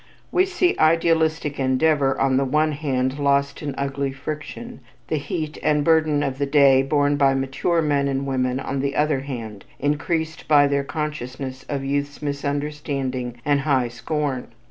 [0.31, 5.83] We see idealistic endeavor on the one hand lost in ugly friction; the heat and
[5.83, 10.47] burden of the day borne by mature men and women on the other hand, increased
[10.47, 14.47] by their consciousness of youth's misunderstanding and high scorn.